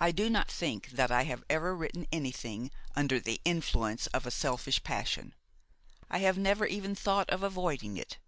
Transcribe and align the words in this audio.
I 0.00 0.10
do 0.10 0.28
not 0.28 0.50
think 0.50 0.90
that 0.90 1.12
I 1.12 1.22
have 1.22 1.44
ever 1.48 1.76
written 1.76 2.08
anything 2.10 2.72
under 2.96 3.20
the 3.20 3.40
influence 3.44 4.08
of 4.08 4.26
a 4.26 4.32
selfish 4.32 4.82
passion; 4.82 5.32
I 6.10 6.18
have 6.18 6.36
never 6.36 6.66
even 6.66 6.96
thought 6.96 7.30
of 7.30 7.44
avoiding 7.44 7.96
it. 7.98 8.18